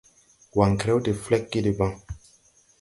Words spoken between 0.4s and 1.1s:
Waŋkrew